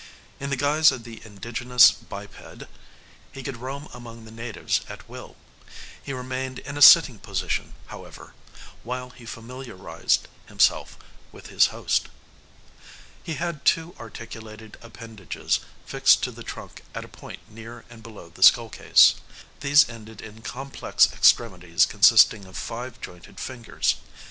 In 0.39 0.49
the 0.49 0.55
guise 0.55 0.91
of 0.91 1.03
the 1.03 1.21
indigenous 1.23 1.91
biped 1.91 2.33
he 3.31 3.43
could 3.43 3.57
roam 3.57 3.87
among 3.93 4.25
the 4.25 4.31
natives 4.31 4.81
at 4.89 5.07
will. 5.07 5.35
He 6.01 6.11
remained 6.11 6.57
in 6.57 6.75
a 6.75 6.81
sitting 6.81 7.19
position, 7.19 7.75
however, 7.85 8.33
while 8.81 9.11
he 9.11 9.27
familiarized 9.27 10.27
himself 10.47 10.97
with 11.31 11.49
his 11.49 11.67
host. 11.67 12.09
He 13.21 13.35
had 13.35 13.63
two 13.63 13.93
articulated 13.99 14.75
appendages 14.81 15.59
fixed 15.85 16.23
to 16.23 16.31
the 16.31 16.41
trunk 16.41 16.83
at 16.95 17.05
a 17.05 17.07
point 17.07 17.41
near 17.47 17.85
and 17.87 18.01
below 18.01 18.29
the 18.29 18.41
skull 18.41 18.69
case. 18.69 19.13
These 19.59 19.87
ended 19.87 20.19
in 20.19 20.41
complex 20.41 21.13
extremities 21.13 21.85
consisting 21.85 22.45
of 22.45 22.57
five 22.57 22.99
jointed 23.01 23.39
fingers. 23.39 23.97